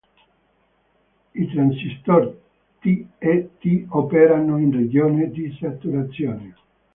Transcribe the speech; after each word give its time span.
I 1.41 1.43
transistor 1.53 2.23
"T" 2.81 3.05
e 3.19 3.49
"T" 3.59 3.85
operano 3.89 4.57
in 4.57 4.71
regione 4.75 5.29
di 5.29 5.55
saturazione. 5.59 6.55